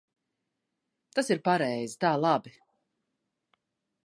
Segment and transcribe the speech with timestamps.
[1.19, 2.01] Tas ir pareizi.
[2.07, 2.57] Tā labi.